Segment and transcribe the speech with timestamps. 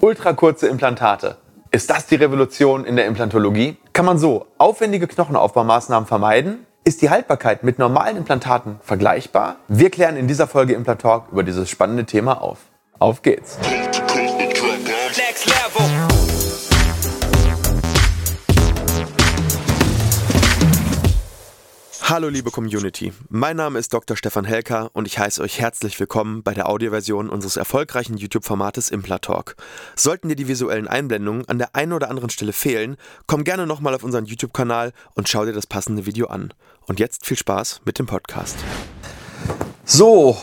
[0.00, 1.38] Ultrakurze Implantate.
[1.72, 3.76] Ist das die Revolution in der Implantologie?
[3.92, 6.66] Kann man so aufwendige Knochenaufbaumaßnahmen vermeiden?
[6.84, 9.56] Ist die Haltbarkeit mit normalen Implantaten vergleichbar?
[9.66, 12.58] Wir klären in dieser Folge Implant Talk über dieses spannende Thema auf.
[13.00, 13.58] Auf geht's!
[15.16, 15.97] Next level.
[22.10, 24.16] Hallo liebe Community, mein Name ist Dr.
[24.16, 29.56] Stefan Helker und ich heiße euch herzlich willkommen bei der Audioversion unseres erfolgreichen YouTube-Formates Implatalk.
[29.94, 33.94] Sollten dir die visuellen Einblendungen an der einen oder anderen Stelle fehlen, komm gerne nochmal
[33.94, 36.54] auf unseren YouTube-Kanal und schau dir das passende Video an.
[36.86, 38.56] Und jetzt viel Spaß mit dem Podcast.
[39.84, 40.38] So,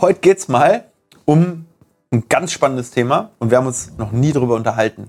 [0.00, 0.90] heute geht's mal
[1.24, 1.66] um
[2.10, 5.08] ein ganz spannendes Thema und wir haben uns noch nie darüber unterhalten.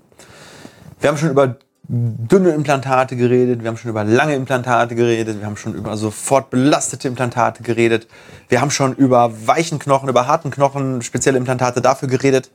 [1.00, 1.58] Wir haben schon über
[1.88, 6.50] dünne Implantate geredet, wir haben schon über lange Implantate geredet, wir haben schon über sofort
[6.50, 8.08] belastete Implantate geredet,
[8.50, 12.52] wir haben schon über weichen Knochen, über harten Knochen, spezielle Implantate dafür geredet.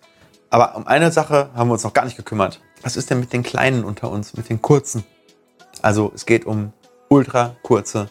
[0.51, 2.61] Aber um eine Sache haben wir uns noch gar nicht gekümmert.
[2.83, 5.04] Was ist denn mit den Kleinen unter uns, mit den kurzen?
[5.80, 6.73] Also es geht um
[7.09, 8.09] ultra kurze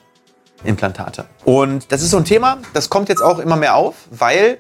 [0.63, 1.25] Implantate.
[1.43, 4.58] Und das ist so ein Thema, das kommt jetzt auch immer mehr auf, weil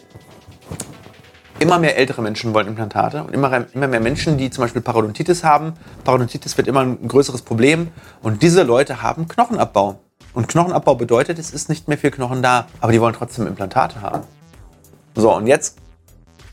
[1.59, 5.43] Immer mehr ältere Menschen wollen Implantate und immer, immer mehr Menschen, die zum Beispiel Parodontitis
[5.43, 5.73] haben.
[6.05, 7.89] Parodontitis wird immer ein größeres Problem
[8.21, 9.99] und diese Leute haben Knochenabbau.
[10.33, 14.01] Und Knochenabbau bedeutet, es ist nicht mehr viel Knochen da, aber die wollen trotzdem Implantate
[14.01, 14.21] haben.
[15.15, 15.77] So, und jetzt,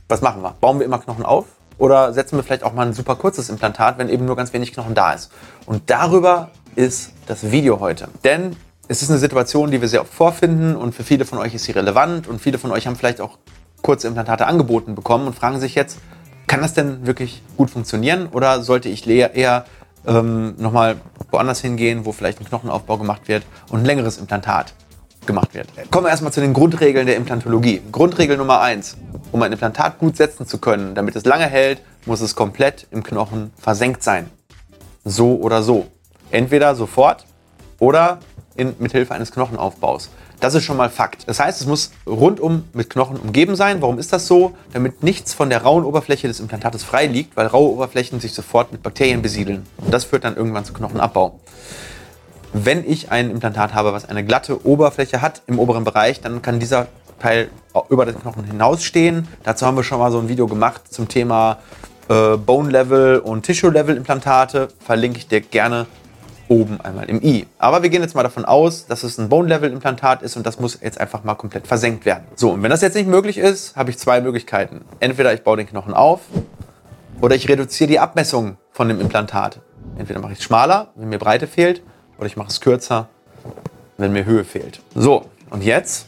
[0.08, 0.56] was machen wir?
[0.60, 1.44] Bauen wir immer Knochen auf
[1.78, 4.72] oder setzen wir vielleicht auch mal ein super kurzes Implantat, wenn eben nur ganz wenig
[4.72, 5.30] Knochen da ist?
[5.66, 8.08] Und darüber ist das Video heute.
[8.24, 8.56] Denn
[8.88, 11.62] es ist eine Situation, die wir sehr oft vorfinden und für viele von euch ist
[11.62, 13.38] sie relevant und viele von euch haben vielleicht auch
[13.87, 16.01] kurze Implantate angeboten bekommen und fragen sich jetzt,
[16.48, 19.65] kann das denn wirklich gut funktionieren oder sollte ich eher
[20.06, 20.97] ähm, nochmal
[21.31, 24.75] woanders hingehen, wo vielleicht ein Knochenaufbau gemacht wird und ein längeres Implantat
[25.25, 25.69] gemacht wird.
[25.92, 27.81] Kommen wir erstmal zu den Grundregeln der Implantologie.
[27.92, 28.97] Grundregel Nummer eins:
[29.31, 33.05] Um ein Implantat gut setzen zu können, damit es lange hält, muss es komplett im
[33.05, 34.31] Knochen versenkt sein.
[35.05, 35.87] So oder so.
[36.33, 37.25] Entweder sofort
[37.79, 38.19] oder
[38.57, 40.11] in, mit Hilfe eines Knochenaufbaus.
[40.41, 41.29] Das ist schon mal Fakt.
[41.29, 43.80] Das heißt, es muss rundum mit Knochen umgeben sein.
[43.80, 44.55] Warum ist das so?
[44.73, 48.70] Damit nichts von der rauen Oberfläche des Implantates frei liegt, weil raue Oberflächen sich sofort
[48.70, 49.67] mit Bakterien besiedeln.
[49.79, 51.41] Und das führt dann irgendwann zu Knochenabbau.
[52.52, 56.61] Wenn ich ein Implantat habe, was eine glatte Oberfläche hat im oberen Bereich, dann kann
[56.61, 56.86] dieser
[57.19, 57.48] Teil
[57.89, 59.29] über den Knochen hinausstehen.
[59.42, 61.58] Dazu haben wir schon mal so ein Video gemacht zum Thema
[62.08, 64.69] äh, Bone Level und Tissue Level Implantate.
[64.85, 65.86] Verlinke ich dir gerne
[66.48, 67.46] oben einmal im i.
[67.58, 70.79] Aber wir gehen jetzt mal davon aus, dass es ein Bone-Level-Implantat ist und das muss
[70.80, 72.24] jetzt einfach mal komplett versenkt werden.
[72.34, 74.84] So, und wenn das jetzt nicht möglich ist, habe ich zwei Möglichkeiten.
[75.01, 76.20] Entweder ich baue den Knochen auf
[77.20, 79.61] oder ich reduziere die Abmessung von dem Implantat.
[79.98, 81.83] Entweder mache ich es schmaler, wenn mir Breite fehlt,
[82.18, 83.08] oder ich mache es kürzer,
[83.96, 84.80] wenn mir Höhe fehlt.
[84.95, 86.07] So, und jetzt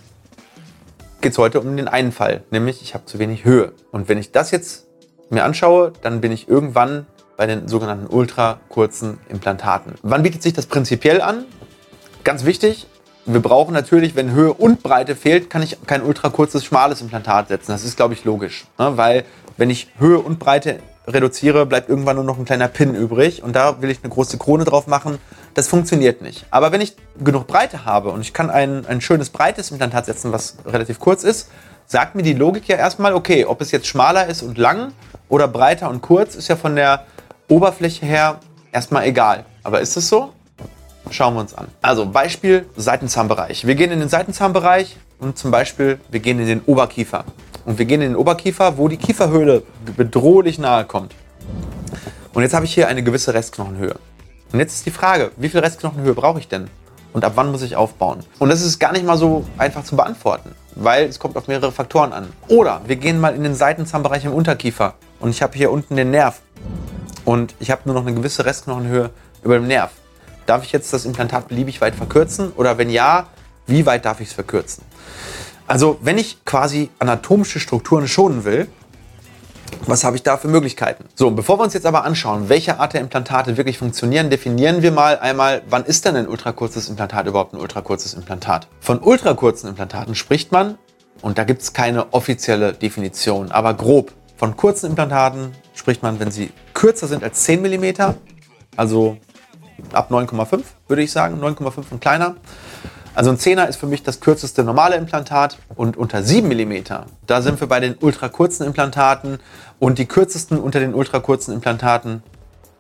[1.21, 3.73] geht es heute um den einen Fall, nämlich ich habe zu wenig Höhe.
[3.91, 4.87] Und wenn ich das jetzt
[5.31, 7.07] mir anschaue, dann bin ich irgendwann
[7.39, 9.95] bei den sogenannten ultra kurzen Implantaten.
[10.03, 11.45] Wann bietet sich das prinzipiell an?
[12.25, 12.89] Ganz wichtig,
[13.27, 17.47] wir brauchen natürlich, wenn Höhe und Breite fehlt, kann ich kein ultra kurzes, schmales Implantat
[17.47, 17.71] setzen.
[17.71, 18.67] Das ist, glaube ich, logisch.
[18.77, 18.97] Ne?
[18.97, 19.25] Weil
[19.57, 23.55] wenn ich Höhe und Breite reduziere, bleibt irgendwann nur noch ein kleiner Pin übrig und
[23.55, 25.19] da will ich eine große Krone drauf machen.
[25.55, 26.45] Das funktioniert nicht.
[26.51, 30.33] Aber wenn ich genug Breite habe und ich kann ein, ein schönes breites Implantat setzen,
[30.33, 31.51] was relativ kurz ist,
[31.87, 34.93] sagt mir die Logik ja erstmal, okay, ob es jetzt schmaler ist und lang
[35.29, 37.05] oder breiter und kurz, ist ja von der
[37.49, 38.41] Oberfläche her
[38.73, 39.45] erstmal egal.
[39.63, 40.33] Aber ist es so?
[41.11, 41.69] Schauen wir uns an.
[41.81, 43.67] Also Beispiel Seitenzahnbereich.
[43.67, 47.25] Wir gehen in den Seitenzahnbereich und zum Beispiel wir gehen in den Oberkiefer.
[47.65, 49.63] Und wir gehen in den Oberkiefer, wo die Kieferhöhle
[49.97, 51.15] bedrohlich nahe kommt.
[52.35, 53.97] Und jetzt habe ich hier eine gewisse Restknochenhöhe.
[54.53, 56.69] Und jetzt ist die Frage, wie viel Restknochenhöhe brauche ich denn?
[57.13, 58.21] Und ab wann muss ich aufbauen?
[58.39, 61.73] Und das ist gar nicht mal so einfach zu beantworten, weil es kommt auf mehrere
[61.73, 62.29] Faktoren an.
[62.49, 64.95] Oder wir gehen mal in den Seitenzahnbereich im Unterkiefer.
[65.21, 66.41] Und ich habe hier unten den Nerv
[67.29, 69.11] und ich habe nur noch eine gewisse Restknochenhöhe
[69.43, 69.91] über dem Nerv.
[70.47, 72.53] Darf ich jetzt das Implantat beliebig weit verkürzen?
[72.57, 73.27] Oder wenn ja,
[73.67, 74.83] wie weit darf ich es verkürzen?
[75.67, 78.67] Also, wenn ich quasi anatomische Strukturen schonen will,
[79.83, 81.05] was habe ich da für Möglichkeiten?
[81.17, 84.91] So, bevor wir uns jetzt aber anschauen, welche Art der Implantate wirklich funktionieren, definieren wir
[84.91, 88.69] mal einmal, wann ist denn ein ultrakurzes Implantat überhaupt ein ultrakurzes Implantat?
[88.81, 90.79] Von ultrakurzen Implantaten spricht man,
[91.21, 94.13] und da gibt es keine offizielle Definition, aber grob.
[94.39, 98.15] Von kurzen Implantaten spricht man, wenn sie kürzer sind als 10 mm,
[98.77, 99.17] also
[99.93, 102.37] ab 9,5 würde ich sagen, 9,5 und kleiner.
[103.17, 106.85] Also ein 10er ist für mich das kürzeste normale Implantat und unter 7 mm,
[107.27, 109.41] da sind wir bei den ultrakurzen Implantaten
[109.81, 112.23] und die kürzesten unter den ultrakurzen Implantaten,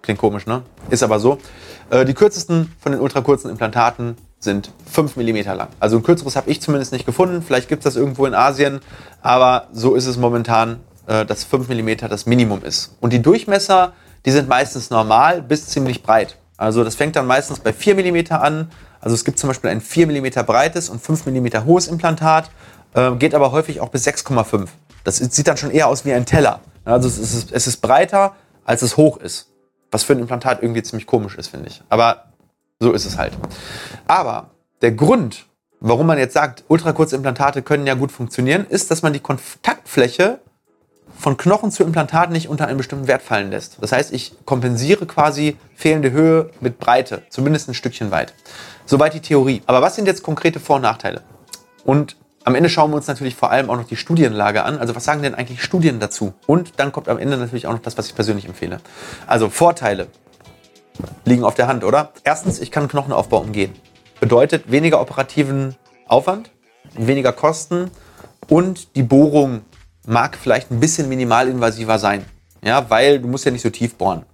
[0.02, 0.62] klingt komisch, ne?
[0.90, 1.38] Ist aber so.
[1.90, 5.68] Äh, die kürzesten von den ultrakurzen Implantaten sind 5 mm lang.
[5.80, 7.42] Also ein kürzeres habe ich zumindest nicht gefunden.
[7.42, 8.78] Vielleicht gibt es das irgendwo in Asien,
[9.22, 10.78] aber so ist es momentan
[11.08, 12.96] äh, dass 5 mm das Minimum ist.
[13.00, 13.94] Und die Durchmesser,
[14.26, 16.36] die sind meistens normal bis ziemlich breit.
[16.56, 18.70] Also das fängt dann meistens bei 4 mm an.
[19.00, 22.50] Also es gibt zum Beispiel ein 4 mm breites und 5 mm hohes Implantat,
[22.94, 24.68] äh, geht aber häufig auch bis 6,5.
[25.04, 26.60] Das sieht dann schon eher aus wie ein Teller.
[26.84, 28.34] Also es ist, es ist breiter,
[28.64, 29.48] als es hoch ist.
[29.90, 31.82] Was für ein Implantat irgendwie ziemlich komisch ist, finde ich.
[31.88, 32.24] Aber
[32.80, 33.32] so ist es halt.
[34.06, 34.50] Aber
[34.82, 35.46] der Grund,
[35.80, 40.40] warum man jetzt sagt, ultrakurze Implantate können ja gut funktionieren, ist, dass man die Kontaktfläche
[41.18, 43.78] von Knochen zu Implantat nicht unter einen bestimmten Wert fallen lässt.
[43.80, 48.34] Das heißt, ich kompensiere quasi fehlende Höhe mit Breite, zumindest ein Stückchen weit.
[48.86, 49.62] Soweit die Theorie.
[49.66, 51.22] Aber was sind jetzt konkrete Vor- und Nachteile?
[51.84, 54.78] Und am Ende schauen wir uns natürlich vor allem auch noch die Studienlage an.
[54.78, 56.34] Also was sagen denn eigentlich Studien dazu?
[56.46, 58.80] Und dann kommt am Ende natürlich auch noch das, was ich persönlich empfehle.
[59.26, 60.06] Also Vorteile
[61.24, 62.12] liegen auf der Hand, oder?
[62.24, 63.74] Erstens, ich kann Knochenaufbau umgehen.
[64.20, 65.76] Bedeutet weniger operativen
[66.06, 66.50] Aufwand,
[66.94, 67.90] weniger Kosten
[68.48, 69.62] und die Bohrung
[70.08, 72.24] mag vielleicht ein bisschen minimalinvasiver sein.
[72.62, 74.24] Ja, weil du musst ja nicht so tief bohren.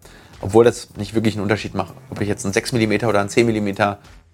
[0.40, 3.28] Obwohl das nicht wirklich einen Unterschied macht, ob ich jetzt ein 6 mm oder ein
[3.28, 3.68] 10 mm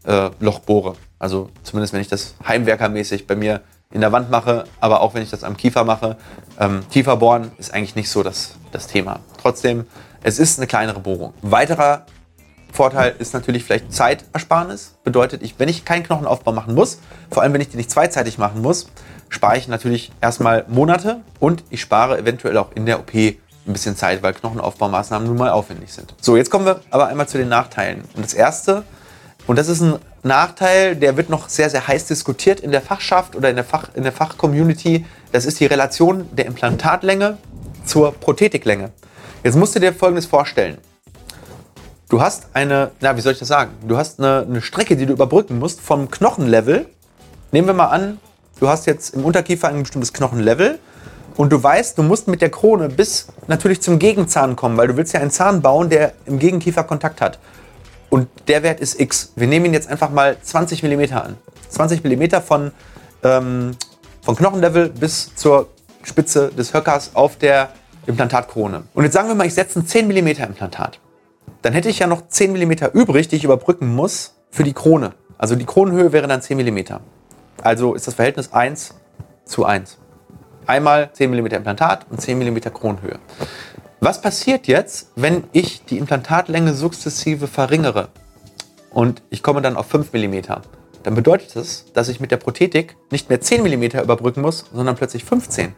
[0.04, 0.96] äh, Loch bohre.
[1.18, 5.22] Also zumindest wenn ich das heimwerkermäßig bei mir in der Wand mache, aber auch wenn
[5.22, 6.16] ich das am Kiefer mache.
[6.58, 9.20] Ähm, Tiefer bohren ist eigentlich nicht so das, das Thema.
[9.40, 9.86] Trotzdem,
[10.22, 11.34] es ist eine kleinere Bohrung.
[11.42, 12.06] Weiterer
[12.72, 14.94] Vorteil ist natürlich vielleicht Zeitersparnis.
[15.04, 16.98] Bedeutet, ich, wenn ich keinen Knochenaufbau machen muss,
[17.30, 18.88] vor allem wenn ich den nicht zweizeitig machen muss,
[19.28, 23.96] spare ich natürlich erstmal Monate und ich spare eventuell auch in der OP ein bisschen
[23.96, 26.14] Zeit, weil Knochenaufbaumaßnahmen nun mal aufwendig sind.
[26.20, 28.04] So, jetzt kommen wir aber einmal zu den Nachteilen.
[28.14, 28.84] Und das erste,
[29.46, 33.36] und das ist ein Nachteil, der wird noch sehr, sehr heiß diskutiert in der Fachschaft
[33.36, 37.38] oder in der, Fach, in der Fachcommunity, das ist die Relation der Implantatlänge
[37.84, 38.90] zur Prothetiklänge.
[39.42, 40.78] Jetzt musst du dir Folgendes vorstellen.
[42.10, 43.70] Du hast eine, na, wie soll ich das sagen?
[43.86, 46.88] Du hast eine, eine Strecke, die du überbrücken musst vom Knochenlevel.
[47.52, 48.18] Nehmen wir mal an,
[48.58, 50.80] du hast jetzt im Unterkiefer ein bestimmtes Knochenlevel
[51.36, 54.96] und du weißt, du musst mit der Krone bis natürlich zum Gegenzahn kommen, weil du
[54.96, 57.38] willst ja einen Zahn bauen, der im Gegenkiefer Kontakt hat.
[58.08, 59.30] Und der Wert ist x.
[59.36, 61.36] Wir nehmen ihn jetzt einfach mal 20 mm an.
[61.68, 62.72] 20 mm von,
[63.22, 63.76] ähm,
[64.22, 65.68] von Knochenlevel bis zur
[66.02, 67.68] Spitze des Höckers auf der
[68.06, 68.82] Implantatkrone.
[68.94, 70.98] Und jetzt sagen wir mal, ich setze ein 10 mm Implantat
[71.62, 75.12] dann hätte ich ja noch 10 mm übrig, die ich überbrücken muss für die Krone.
[75.38, 76.78] Also die Kronenhöhe wäre dann 10 mm.
[77.62, 78.94] Also ist das Verhältnis 1
[79.44, 79.98] zu 1.
[80.66, 83.18] Einmal 10 mm Implantat und 10 mm Kronenhöhe.
[84.00, 88.08] Was passiert jetzt, wenn ich die Implantatlänge sukzessive verringere
[88.90, 90.40] und ich komme dann auf 5 mm?
[91.02, 94.96] Dann bedeutet das, dass ich mit der Prothetik nicht mehr 10 mm überbrücken muss, sondern
[94.96, 95.74] plötzlich 15.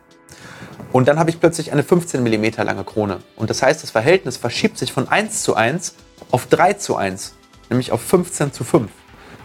[0.92, 3.18] Und dann habe ich plötzlich eine 15 mm lange Krone.
[3.36, 5.94] Und das heißt, das Verhältnis verschiebt sich von 1 zu 1
[6.30, 7.34] auf 3 zu 1,
[7.70, 8.90] nämlich auf 15 zu 5.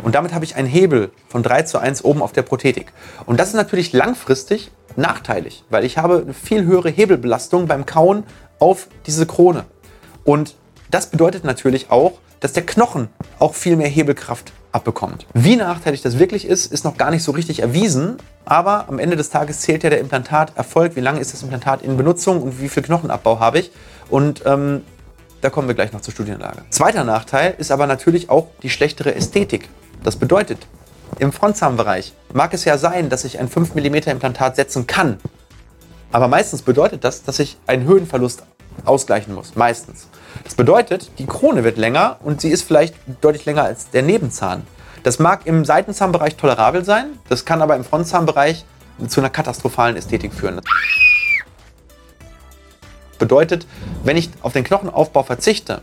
[0.04, 2.92] Und damit habe ich einen Hebel von 3 zu 1 oben auf der Prothetik.
[3.26, 8.24] Und das ist natürlich langfristig nachteilig, weil ich habe eine viel höhere Hebelbelastung beim Kauen
[8.60, 9.66] auf diese Krone.
[10.24, 10.56] Und
[10.92, 13.10] das bedeutet natürlich auch, dass der Knochen
[13.40, 15.26] auch viel mehr Hebelkraft abbekommt.
[15.34, 18.18] Wie nachteilig das wirklich ist, ist noch gar nicht so richtig erwiesen.
[18.46, 20.96] Aber am Ende des Tages zählt ja der Implantaterfolg.
[20.96, 23.72] Wie lange ist das Implantat in Benutzung und wie viel Knochenabbau habe ich?
[24.10, 24.84] Und ähm,
[25.42, 26.64] da kommen wir gleich noch zur Studienlage.
[26.70, 29.68] Zweiter Nachteil ist aber natürlich auch die schlechtere Ästhetik.
[30.04, 30.68] Das bedeutet,
[31.20, 35.18] im Frontzahnbereich mag es ja sein, dass ich ein 5 mm Implantat setzen kann.
[36.12, 38.44] Aber meistens bedeutet das, dass ich einen Höhenverlust
[38.86, 39.56] ausgleichen muss.
[39.56, 40.08] Meistens.
[40.44, 44.64] Das bedeutet, die Krone wird länger und sie ist vielleicht deutlich länger als der Nebenzahn.
[45.04, 48.66] Das mag im Seitenzahnbereich tolerabel sein, das kann aber im Frontzahnbereich
[49.08, 50.62] zu einer katastrophalen Ästhetik führen.
[53.20, 53.68] Bedeutet,
[54.04, 55.82] wenn ich auf den Knochenaufbau verzichte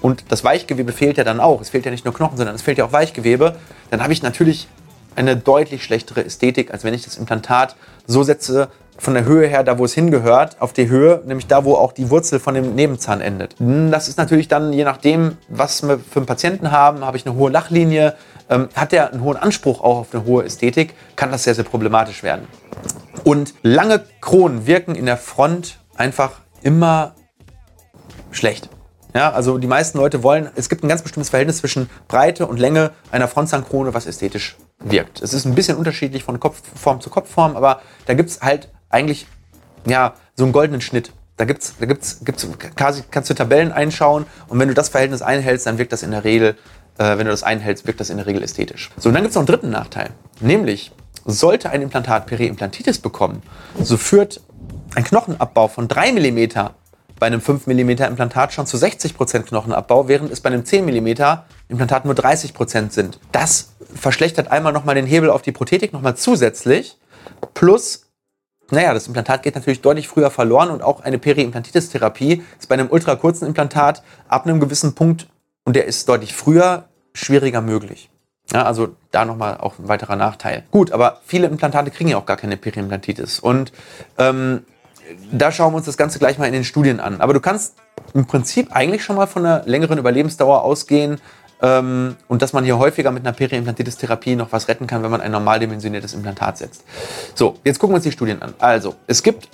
[0.00, 2.62] und das Weichgewebe fehlt ja dann auch, es fehlt ja nicht nur Knochen, sondern es
[2.62, 3.56] fehlt ja auch Weichgewebe,
[3.90, 4.68] dann habe ich natürlich
[5.16, 7.76] eine deutlich schlechtere Ästhetik, als wenn ich das Implantat
[8.06, 8.68] so setze,
[8.98, 11.92] von der Höhe her, da wo es hingehört, auf die Höhe, nämlich da, wo auch
[11.92, 13.54] die Wurzel von dem Nebenzahn endet.
[13.58, 17.36] Das ist natürlich dann, je nachdem, was wir für einen Patienten haben, habe ich eine
[17.36, 18.14] hohe Lachlinie,
[18.50, 21.64] ähm, hat der einen hohen Anspruch auch auf eine hohe Ästhetik, kann das sehr, sehr
[21.64, 22.48] problematisch werden.
[23.24, 27.14] Und lange Kronen wirken in der Front einfach immer
[28.30, 28.68] schlecht.
[29.14, 32.58] Ja, also die meisten Leute wollen, es gibt ein ganz bestimmtes Verhältnis zwischen Breite und
[32.58, 35.22] Länge einer Frontzahnkrone, was ästhetisch wirkt.
[35.22, 39.26] Es ist ein bisschen unterschiedlich von Kopfform zu Kopfform, aber da gibt es halt eigentlich
[39.86, 41.12] ja, so einen goldenen Schnitt.
[41.36, 45.66] Da gibt's, da gibt's, gibt's, kannst du Tabellen einschauen und wenn du das Verhältnis einhältst,
[45.66, 46.56] dann wirkt das in der Regel,
[46.98, 48.90] äh, wenn du das einhältst, wirkt das in der Regel ästhetisch.
[48.96, 50.10] So, und dann gibt es noch einen dritten Nachteil.
[50.40, 50.92] Nämlich,
[51.24, 53.42] sollte ein Implantat Periimplantitis bekommen,
[53.80, 54.40] so führt
[54.94, 56.70] ein Knochenabbau von 3 mm
[57.18, 61.08] bei einem 5 mm Implantat schon zu 60% Knochenabbau, während es bei einem 10 mm
[61.68, 63.18] Implantat nur 30% sind.
[63.32, 66.96] Das verschlechtert einmal nochmal den Hebel auf die Prothetik nochmal zusätzlich,
[67.54, 68.07] plus
[68.70, 72.88] naja, das Implantat geht natürlich deutlich früher verloren und auch eine Periimplantitis-Therapie ist bei einem
[72.90, 75.26] ultra kurzen Implantat ab einem gewissen Punkt,
[75.68, 78.08] und der ist deutlich früher, schwieriger möglich.
[78.50, 80.64] Ja, also da nochmal auch ein weiterer Nachteil.
[80.70, 83.38] Gut, aber viele Implantate kriegen ja auch gar keine Periimplantitis.
[83.38, 83.70] Und
[84.16, 84.64] ähm,
[85.30, 87.20] da schauen wir uns das Ganze gleich mal in den Studien an.
[87.20, 87.74] Aber du kannst
[88.14, 91.20] im Prinzip eigentlich schon mal von einer längeren Überlebensdauer ausgehen
[91.62, 95.20] ähm, und dass man hier häufiger mit einer Periimplantitis-Therapie noch was retten kann, wenn man
[95.20, 96.84] ein normal dimensioniertes Implantat setzt.
[97.34, 98.54] So, jetzt gucken wir uns die Studien an.
[98.58, 99.48] Also, es gibt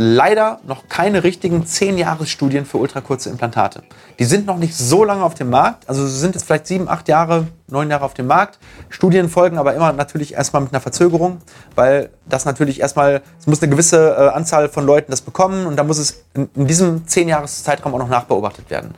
[0.00, 3.82] leider noch keine richtigen 10-Jahres-Studien für ultrakurze Implantate.
[4.18, 7.06] Die sind noch nicht so lange auf dem Markt, also sind jetzt vielleicht 7, 8
[7.08, 8.58] Jahre, 9 Jahre auf dem Markt.
[8.88, 11.42] Studien folgen aber immer natürlich erstmal mit einer Verzögerung,
[11.74, 15.76] weil das natürlich erstmal, es muss eine gewisse äh, Anzahl von Leuten das bekommen und
[15.76, 18.94] da muss es in, diesem 10-Jahres-Zeitraum auch noch nachbeobachtet werden.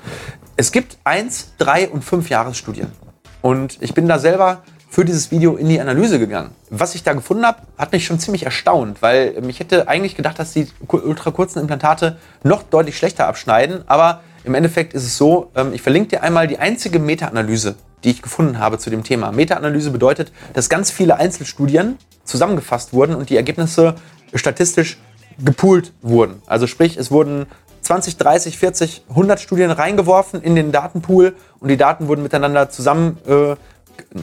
[0.56, 2.92] Es gibt 1, 3 und 5 Jahresstudien.
[3.40, 6.50] Und ich bin da selber für dieses Video in die Analyse gegangen.
[6.68, 10.38] Was ich da gefunden habe, hat mich schon ziemlich erstaunt, weil ich hätte eigentlich gedacht,
[10.38, 13.84] dass die ultra kurzen Implantate noch deutlich schlechter abschneiden.
[13.86, 18.10] Aber im Endeffekt ist es so, ähm, ich verlinke dir einmal die einzige Meta-Analyse, die
[18.10, 19.32] ich gefunden habe zu dem Thema.
[19.32, 23.94] Meta-Analyse bedeutet, dass ganz viele Einzelstudien zusammengefasst wurden und die Ergebnisse
[24.34, 24.98] statistisch
[25.42, 26.42] gepoolt wurden.
[26.44, 27.46] Also sprich, es wurden
[27.80, 33.16] 20, 30, 40, 100 Studien reingeworfen in den Datenpool und die Daten wurden miteinander zusammen
[33.26, 33.56] äh,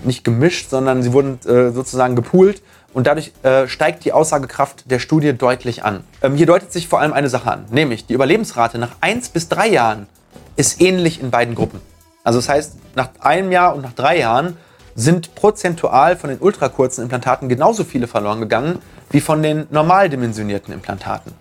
[0.04, 2.62] nicht gemischt, sondern sie wurden äh, sozusagen gepoolt
[2.94, 6.04] und dadurch äh, steigt die Aussagekraft der Studie deutlich an.
[6.22, 9.50] Ähm, hier deutet sich vor allem eine Sache an, nämlich die Überlebensrate nach 1 bis
[9.50, 10.08] 3 Jahren
[10.56, 11.80] ist ähnlich in beiden Gruppen.
[12.24, 14.58] Also das heißt, nach einem Jahr und nach drei Jahren
[14.94, 20.74] sind prozentual von den ultrakurzen Implantaten genauso viele verloren gegangen wie von den normal dimensionierten
[20.74, 21.34] Implantaten.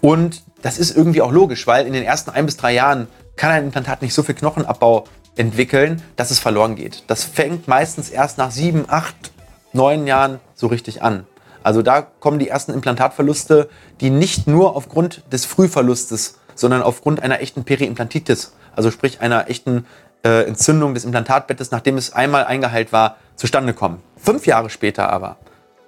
[0.00, 3.50] Und das ist irgendwie auch logisch, weil in den ersten ein bis drei Jahren kann
[3.50, 5.04] ein Implantat nicht so viel Knochenabbau
[5.38, 7.04] entwickeln, dass es verloren geht.
[7.06, 9.32] Das fängt meistens erst nach sieben, acht,
[9.72, 11.26] neun Jahren so richtig an.
[11.62, 13.68] Also da kommen die ersten Implantatverluste,
[14.00, 19.86] die nicht nur aufgrund des Frühverlustes, sondern aufgrund einer echten Periimplantitis, also sprich einer echten
[20.24, 24.02] äh, Entzündung des Implantatbettes, nachdem es einmal eingeheilt war, zustande kommen.
[24.16, 25.36] Fünf Jahre später aber,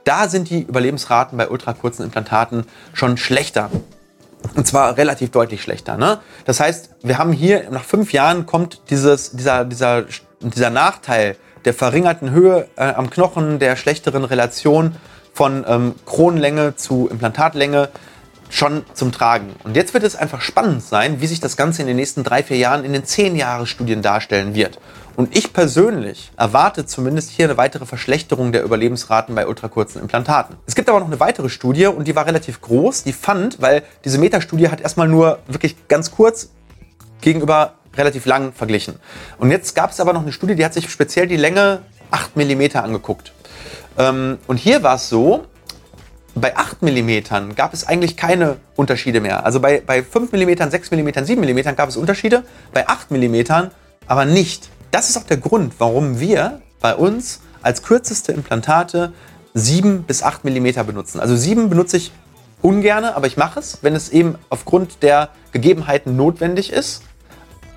[0.04, 3.70] da sind die Überlebensraten bei ultrakurzen Implantaten schon schlechter.
[4.54, 5.96] Und zwar relativ deutlich schlechter.
[5.96, 6.18] Ne?
[6.44, 10.04] Das heißt, wir haben hier nach fünf Jahren kommt dieses, dieser, dieser,
[10.40, 14.96] dieser Nachteil der verringerten Höhe äh, am Knochen, der schlechteren Relation
[15.32, 17.90] von ähm, Kronenlänge zu Implantatlänge
[18.48, 19.54] schon zum Tragen.
[19.62, 22.42] Und jetzt wird es einfach spannend sein, wie sich das Ganze in den nächsten drei,
[22.42, 24.78] vier Jahren in den zehn Jahre Studien darstellen wird.
[25.20, 30.56] Und ich persönlich erwarte zumindest hier eine weitere Verschlechterung der Überlebensraten bei ultrakurzen Implantaten.
[30.64, 33.02] Es gibt aber noch eine weitere Studie und die war relativ groß.
[33.02, 36.48] Die fand, weil diese Metastudie hat erstmal nur wirklich ganz kurz
[37.20, 38.94] gegenüber relativ lang verglichen.
[39.36, 42.36] Und jetzt gab es aber noch eine Studie, die hat sich speziell die Länge 8
[42.36, 43.34] mm angeguckt.
[43.98, 45.44] Ähm, und hier war es so,
[46.34, 49.44] bei 8 mm gab es eigentlich keine Unterschiede mehr.
[49.44, 53.68] Also bei, bei 5 mm, 6 mm, 7 mm gab es Unterschiede, bei 8 mm
[54.06, 54.70] aber nicht.
[54.90, 59.12] Das ist auch der Grund, warum wir bei uns als kürzeste Implantate
[59.54, 61.20] 7 bis 8 mm benutzen.
[61.20, 62.12] Also 7 benutze ich
[62.62, 67.02] ungern, aber ich mache es, wenn es eben aufgrund der Gegebenheiten notwendig ist.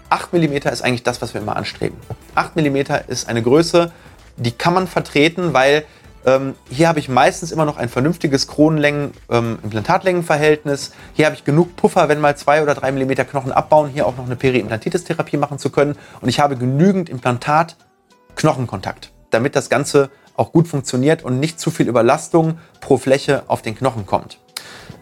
[0.10, 1.98] 8 mm ist eigentlich das, was wir immer anstreben.
[2.36, 2.77] 8 mm
[3.08, 3.91] ist eine Größe,
[4.38, 5.86] die kann man vertreten, weil
[6.25, 10.88] ähm, hier habe ich meistens immer noch ein vernünftiges Kronenlängen-Implantatlängenverhältnis.
[10.88, 14.08] Ähm, hier habe ich genug Puffer, wenn mal zwei oder drei Millimeter Knochen abbauen, hier
[14.08, 15.96] auch noch eine Periimplantitis-Therapie machen zu können.
[16.22, 21.88] Und ich habe genügend Implantat-Knochenkontakt, damit das Ganze auch gut funktioniert und nicht zu viel
[21.88, 24.39] Überlastung pro Fläche auf den Knochen kommt.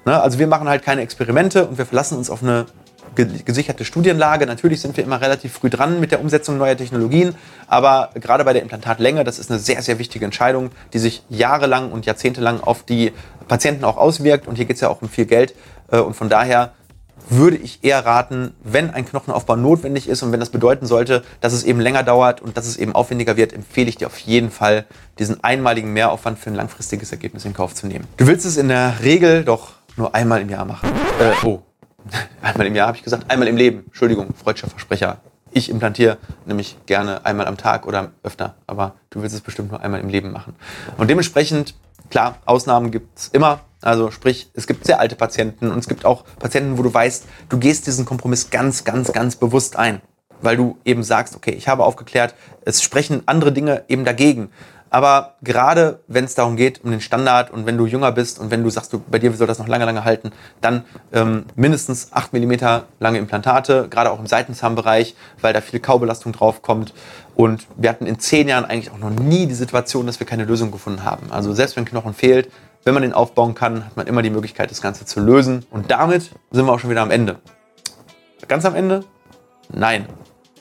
[0.06, 0.20] Ne?
[0.20, 2.66] Also wir machen halt keine Experimente und wir verlassen uns auf eine
[3.16, 4.46] gesicherte Studienlage.
[4.46, 7.36] Natürlich sind wir immer relativ früh dran mit der Umsetzung neuer Technologien,
[7.68, 11.92] aber gerade bei der Implantatlänge, das ist eine sehr, sehr wichtige Entscheidung, die sich jahrelang
[11.92, 13.12] und jahrzehntelang auf die
[13.48, 14.48] Patienten auch auswirkt.
[14.48, 15.56] Und hier geht es ja auch um viel Geld.
[15.92, 16.74] Äh, und von daher
[17.30, 21.54] würde ich eher raten, wenn ein Knochenaufbau notwendig ist und wenn das bedeuten sollte, dass
[21.54, 24.52] es eben länger dauert und dass es eben aufwendiger wird, empfehle ich dir auf jeden
[24.52, 24.86] Fall,
[25.20, 28.06] diesen einmaligen Mehraufwand für ein langfristiges Ergebnis in Kauf zu nehmen.
[28.18, 30.90] Du willst es in der Regel doch nur einmal im Jahr machen.
[31.20, 31.62] Äh, oh,
[32.42, 33.84] einmal im Jahr habe ich gesagt, einmal im Leben.
[33.88, 35.22] Entschuldigung, freudscher Versprecher.
[35.52, 39.82] Ich implantiere nämlich gerne einmal am Tag oder öfter, aber du willst es bestimmt nur
[39.82, 40.56] einmal im Leben machen.
[40.98, 41.76] Und dementsprechend,
[42.10, 43.60] klar, Ausnahmen gibt es immer.
[43.82, 47.26] Also sprich, es gibt sehr alte Patienten und es gibt auch Patienten, wo du weißt,
[47.50, 50.02] du gehst diesen Kompromiss ganz, ganz, ganz bewusst ein.
[50.42, 54.50] Weil du eben sagst, okay, ich habe aufgeklärt, es sprechen andere Dinge eben dagegen.
[54.92, 58.52] Aber gerade wenn es darum geht, um den Standard und wenn du jünger bist und
[58.52, 60.84] wenn du sagst, du, bei dir soll das noch lange, lange halten, dann
[61.14, 62.54] ähm, mindestens 8 mm
[63.00, 66.94] lange Implantate, gerade auch im Seitenzahnbereich, weil da viel Kaubelastung drauf kommt.
[67.36, 70.44] Und wir hatten in zehn Jahren eigentlich auch noch nie die Situation, dass wir keine
[70.44, 71.32] Lösung gefunden haben.
[71.32, 72.52] Also selbst wenn Knochen fehlt,
[72.84, 75.66] wenn man den aufbauen kann, hat man immer die Möglichkeit, das Ganze zu lösen.
[75.72, 77.38] Und damit sind wir auch schon wieder am Ende.
[78.50, 79.06] Ganz am Ende?
[79.74, 80.06] Nein.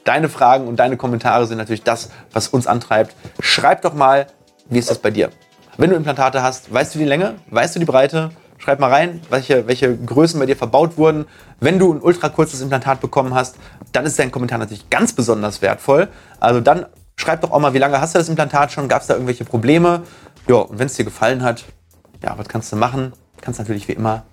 [0.04, 3.14] Deine Fragen und deine Kommentare sind natürlich das, was uns antreibt.
[3.40, 4.26] Schreib doch mal,
[4.68, 5.30] wie ist das bei dir?
[5.76, 7.34] Wenn du Implantate hast, weißt du die Länge?
[7.50, 8.30] Weißt du die Breite?
[8.58, 11.26] Schreib mal rein, welche, welche Größen bei dir verbaut wurden.
[11.60, 13.56] Wenn du ein ultra kurzes Implantat bekommen hast,
[13.92, 16.08] dann ist dein Kommentar natürlich ganz besonders wertvoll.
[16.40, 18.88] Also dann schreib doch auch mal, wie lange hast du das Implantat schon?
[18.88, 20.02] Gab es da irgendwelche Probleme?
[20.46, 21.64] Ja, und wenn es dir gefallen hat,
[22.22, 23.12] ja, was kannst du machen?
[23.40, 24.24] Kannst natürlich wie immer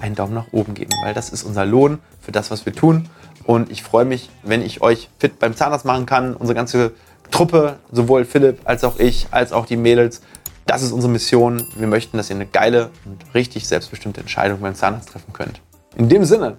[0.00, 3.08] einen Daumen nach oben geben, weil das ist unser Lohn für das, was wir tun.
[3.44, 6.34] Und ich freue mich, wenn ich euch fit beim Zahnarzt machen kann.
[6.34, 6.92] Unsere ganze
[7.30, 10.22] Truppe, sowohl Philipp als auch ich, als auch die Mädels,
[10.66, 11.64] das ist unsere Mission.
[11.76, 15.60] Wir möchten, dass ihr eine geile und richtig selbstbestimmte Entscheidung beim Zahnarzt treffen könnt.
[15.96, 16.56] In dem Sinne,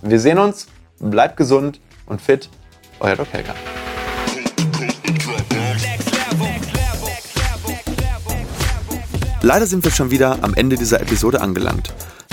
[0.00, 0.66] wir sehen uns,
[0.98, 2.48] bleibt gesund und fit.
[3.00, 3.54] Euer Doc Helga.
[9.42, 11.92] Leider sind wir schon wieder am Ende dieser Episode angelangt.